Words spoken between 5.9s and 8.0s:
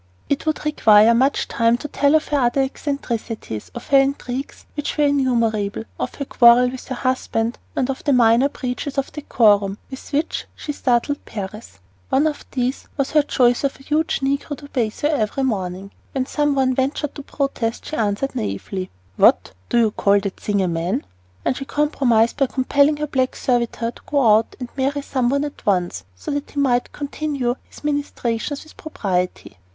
of her quarrel with her husband, and